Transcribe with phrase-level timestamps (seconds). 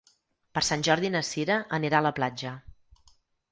[0.57, 2.57] Per Sant Jordi na Cira anirà a la platja.